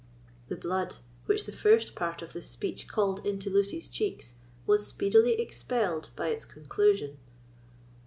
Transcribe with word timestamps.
The 0.47 0.55
blood, 0.55 0.95
which 1.27 1.45
the 1.45 1.51
first 1.51 1.93
part 1.93 2.23
of 2.23 2.33
this 2.33 2.49
speech 2.49 2.87
called 2.87 3.23
into 3.23 3.51
Lucy's 3.51 3.87
cheeks, 3.87 4.33
was 4.65 4.87
speedily 4.87 5.33
expelled 5.39 6.09
by 6.15 6.29
its 6.29 6.43
conclusion. 6.43 7.19